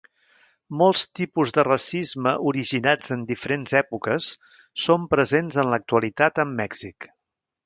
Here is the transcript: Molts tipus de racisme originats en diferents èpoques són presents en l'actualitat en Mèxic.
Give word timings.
Molts 0.77 1.01
tipus 1.19 1.51
de 1.57 1.65
racisme 1.67 2.33
originats 2.53 3.13
en 3.17 3.27
diferents 3.33 3.75
èpoques 3.83 4.31
són 4.87 5.07
presents 5.13 5.63
en 5.65 5.71
l'actualitat 5.75 6.43
en 6.47 6.57
Mèxic. 6.65 7.11